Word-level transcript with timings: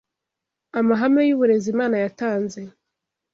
Amahame 0.79 1.21
y’uburezi 1.27 1.67
Imana 1.73 1.95
yatanze 2.03 2.59